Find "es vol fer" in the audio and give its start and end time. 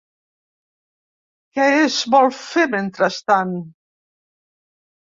1.83-2.67